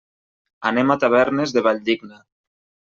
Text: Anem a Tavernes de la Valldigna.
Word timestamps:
Anem 0.71 0.95
a 0.95 0.97
Tavernes 1.05 1.55
de 1.59 1.63
la 1.63 1.67
Valldigna. 1.71 2.23